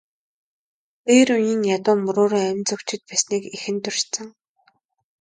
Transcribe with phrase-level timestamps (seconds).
[1.05, 4.27] Дээр үеийн ядуу мөрөөрөө амь зуугчид байсныг эхэнд дурдсан.